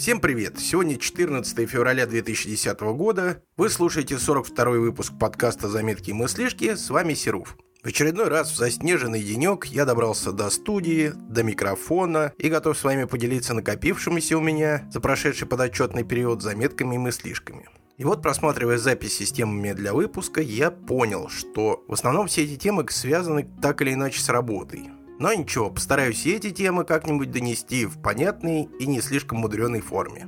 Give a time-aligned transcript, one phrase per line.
[0.00, 0.58] Всем привет!
[0.58, 3.42] Сегодня 14 февраля 2010 года.
[3.58, 6.74] Вы слушаете 42 выпуск подкаста «Заметки и мыслишки».
[6.74, 7.58] С вами Серов.
[7.82, 12.84] В очередной раз в заснеженный денек я добрался до студии, до микрофона и готов с
[12.84, 17.68] вами поделиться накопившимися у меня за прошедший подотчетный период заметками и мыслишками.
[17.98, 22.56] И вот, просматривая записи с темами для выпуска, я понял, что в основном все эти
[22.56, 24.88] темы связаны так или иначе с работой.
[25.20, 30.26] Но ничего, постараюсь и эти темы как-нибудь донести в понятной и не слишком мудреной форме.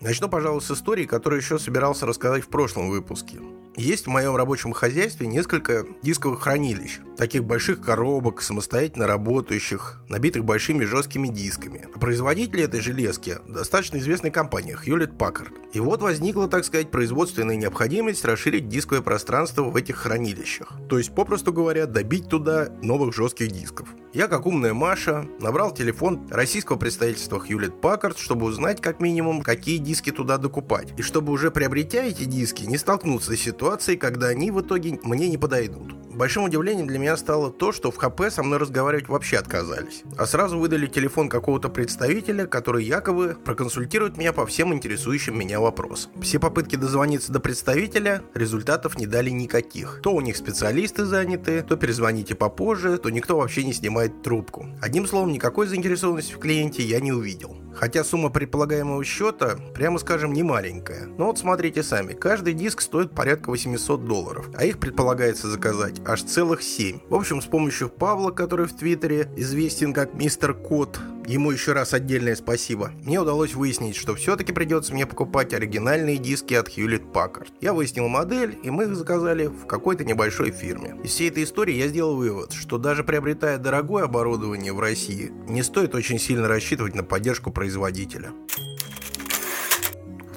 [0.00, 3.40] Начну, пожалуй, с истории, которую еще собирался рассказать в прошлом выпуске.
[3.76, 10.84] Есть в моем рабочем хозяйстве несколько дисковых хранилищ, таких больших коробок, самостоятельно работающих, набитых большими
[10.84, 11.88] жесткими дисками.
[11.98, 15.52] Производитель этой железки– достаточно известная компания Hewlett Packard.
[15.72, 20.74] И вот возникла, так сказать, производственная необходимость расширить дисковое пространство в этих хранилищах.
[20.90, 23.88] То есть, попросту говоря, добить туда новых жестких дисков.
[24.12, 29.78] Я, как умная Маша, набрал телефон российского представительства Hewlett Packard, чтобы узнать как минимум, какие
[29.78, 30.92] диски туда докупать.
[30.98, 33.61] И чтобы уже приобретя эти диски, не столкнуться с ситуацией,
[33.96, 35.94] когда они в итоге мне не подойдут.
[36.14, 40.02] Большим удивлением для меня стало то, что в ХП со мной разговаривать вообще отказались.
[40.18, 46.12] А сразу выдали телефон какого-то представителя, который якобы проконсультирует меня по всем интересующим меня вопросам.
[46.20, 50.00] Все попытки дозвониться до представителя результатов не дали никаких.
[50.02, 54.66] То у них специалисты заняты, то перезвоните попозже, то никто вообще не снимает трубку.
[54.82, 57.56] Одним словом, никакой заинтересованности в клиенте я не увидел.
[57.74, 61.06] Хотя сумма предполагаемого счета, прямо скажем, не маленькая.
[61.06, 66.22] Но вот смотрите сами, каждый диск стоит порядка 800 долларов, а их предполагается заказать аж
[66.22, 67.00] целых 7.
[67.08, 71.94] В общем, с помощью Павла, который в Твиттере известен как Мистер Кот, ему еще раз
[71.94, 77.48] отдельное спасибо, мне удалось выяснить, что все-таки придется мне покупать оригинальные диски от Hewlett Packard.
[77.60, 80.96] Я выяснил модель, и мы их заказали в какой-то небольшой фирме.
[81.04, 85.62] Из всей этой истории я сделал вывод, что даже приобретая дорогое оборудование в России, не
[85.62, 88.32] стоит очень сильно рассчитывать на поддержку производителя.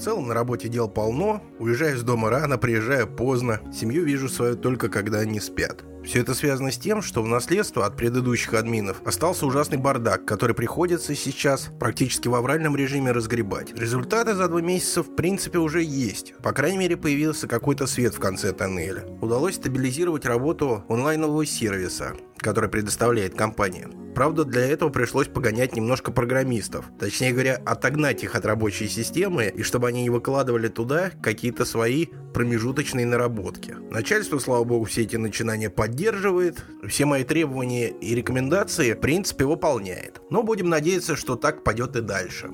[0.06, 4.88] Целом на работе дел полно, уезжаю из дома рано, приезжаю поздно, семью вижу свою только
[4.88, 5.84] когда они спят.
[6.06, 10.56] Все это связано с тем, что в наследство от предыдущих админов остался ужасный бардак, который
[10.56, 13.74] приходится сейчас практически в авральном режиме разгребать.
[13.78, 16.36] Результаты за два месяца в принципе уже есть.
[16.44, 19.04] По крайней мере появился какой-то свет в конце тоннеля.
[19.22, 23.90] Удалось стабилизировать работу онлайнового сервиса, который предоставляет компания.
[24.14, 26.86] Правда, для этого пришлось погонять немножко программистов.
[26.98, 32.08] Точнее говоря, отогнать их от рабочей системы, и чтобы они не выкладывали туда какие-то свои
[32.36, 33.78] промежуточные наработки.
[33.90, 40.20] Начальство, слава богу, все эти начинания поддерживает, все мои требования и рекомендации, в принципе, выполняет.
[40.30, 42.50] Но будем надеяться, что так пойдет и дальше.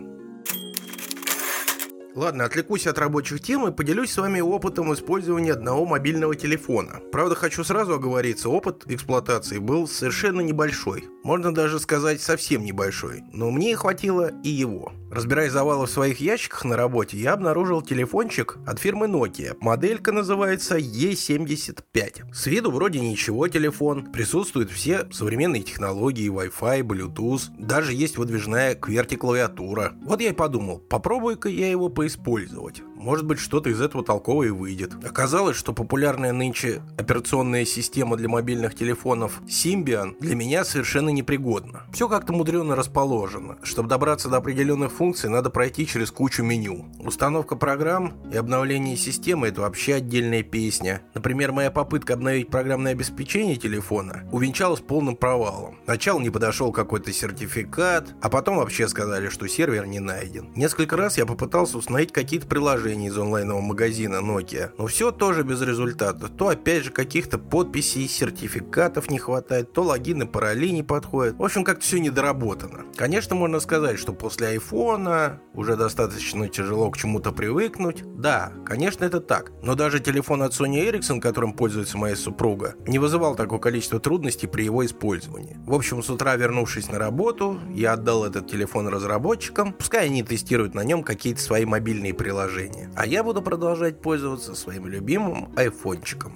[2.14, 7.00] Ладно, отвлекусь от рабочих тем и поделюсь с вами опытом использования одного мобильного телефона.
[7.12, 11.06] Правда, хочу сразу оговориться, опыт эксплуатации был совершенно небольшой.
[11.24, 13.24] Можно даже сказать совсем небольшой.
[13.34, 14.94] Но мне хватило и его.
[15.12, 19.58] Разбирая завалы в своих ящиках на работе, я обнаружил телефончик от фирмы Nokia.
[19.60, 22.34] Моделька называется E75.
[22.34, 24.10] С виду вроде ничего телефон.
[24.14, 27.50] Присутствуют все современные технологии, Wi-Fi, Bluetooth.
[27.58, 29.92] Даже есть выдвижная QWERTY-клавиатура.
[30.06, 32.82] Вот я и подумал, попробую-ка я его поиспользовать.
[33.02, 34.92] Может быть, что-то из этого толковое и выйдет.
[35.04, 41.82] Оказалось, что популярная нынче операционная система для мобильных телефонов Symbian для меня совершенно непригодна.
[41.92, 43.58] Все как-то мудрено расположено.
[43.64, 46.86] Чтобы добраться до определенных функций, надо пройти через кучу меню.
[47.00, 51.02] Установка программ и обновление системы– это вообще отдельная песня.
[51.16, 55.80] Например, моя попытка обновить программное обеспечение телефона увенчалась полным провалом.
[55.86, 60.52] Сначала не подошел какой-то сертификат, а потом вообще сказали, что сервер не найден.
[60.56, 65.62] Несколько раз я попытался установить какие-то приложения из онлайнового магазина Nokia, но все тоже без
[65.62, 66.28] результата.
[66.28, 71.38] То опять же каких-то подписей, сертификатов не хватает, то логины, пароли не подходят.
[71.38, 72.86] В общем, как-то все недоработано.
[72.96, 78.04] Конечно, можно сказать, что после айфона уже достаточно тяжело к чему-то привыкнуть.
[78.16, 79.52] Да, конечно, это так.
[79.62, 84.48] Но даже телефон от Sony Ericsson, которым пользуется моя супруга, не вызывал такое количество трудностей
[84.48, 85.58] при его использовании.
[85.66, 90.74] В общем, с утра вернувшись на работу, я отдал этот телефон разработчикам, пускай они тестируют
[90.74, 92.81] на нем какие-то свои мобильные приложения.
[92.96, 96.34] А я буду продолжать пользоваться своим любимым айфончиком.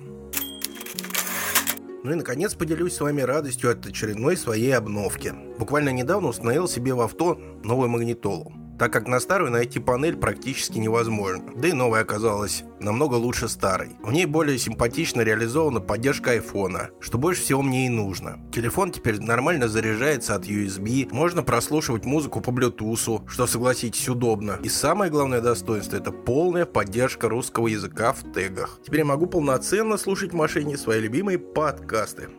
[2.04, 5.34] Ну и наконец поделюсь с вами радостью от очередной своей обновки.
[5.58, 10.78] Буквально недавно установил себе в авто новую магнитолу так как на старую найти панель практически
[10.78, 11.52] невозможно.
[11.56, 13.98] Да и новая оказалась намного лучше старой.
[14.04, 18.40] В ней более симпатично реализована поддержка айфона, что больше всего мне и нужно.
[18.52, 24.60] Телефон теперь нормально заряжается от USB, можно прослушивать музыку по Bluetooth, что, согласитесь, удобно.
[24.64, 28.80] И самое главное достоинство– это полная поддержка русского языка в тегах.
[28.84, 32.30] Теперь я могу полноценно слушать в машине свои любимые подкасты.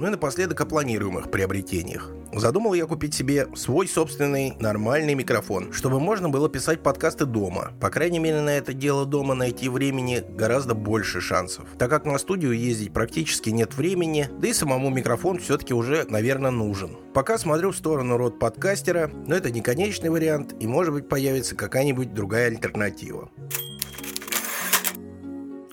[0.00, 2.10] Ну и напоследок о планируемых приобретениях.
[2.32, 7.72] задумал я купить себе свой собственный нормальный микрофон, чтобы можно было писать подкасты дома.
[7.82, 11.66] По крайней мере, на это дело дома найти времени гораздо больше шансов.
[11.78, 16.50] Так как на студию ездить практически нет времени, да и самому микрофон все-таки уже, наверное,
[16.50, 16.96] нужен.
[17.12, 21.56] Пока смотрю в сторону род подкастера, но это не конечный вариант, и может быть появится
[21.56, 23.28] какая-нибудь другая альтернатива.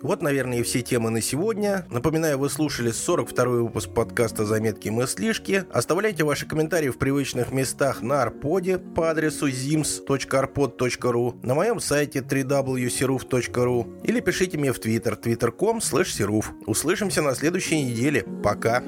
[0.01, 1.85] Вот, наверное, и все темы на сегодня.
[1.89, 5.65] Напоминаю, вы слушали 42 выпуск подкаста «Заметки мыслишки».
[5.71, 14.01] Оставляйте ваши комментарии в привычных местах на Арподе по адресу zims.arpod.ru, на моем сайте www.siruf.ru
[14.03, 18.23] или пишите мне в Twitter, twitter.com slash Услышимся на следующей неделе.
[18.43, 18.83] Пока!